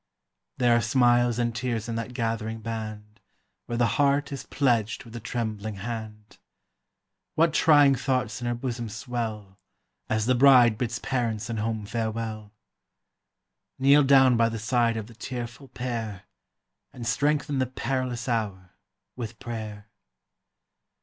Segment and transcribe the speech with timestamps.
[0.57, 3.19] There are smiles and tears in that gathering band,
[3.67, 6.39] Where the heart is pledged with the trembling hand:
[7.35, 9.59] What trying thoughts in her bosom swell,
[10.09, 12.51] As the bride bids parents and home farewell!
[13.77, 16.23] Kneel down by the side of the tearful pair,
[16.91, 18.71] And strengthen the perilous hour
[19.15, 19.87] with prayer.